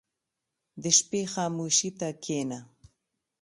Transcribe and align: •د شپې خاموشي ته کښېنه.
•د 0.81 0.83
شپې 0.97 1.21
خاموشي 1.33 1.89
ته 1.99 2.07
کښېنه. 2.23 2.59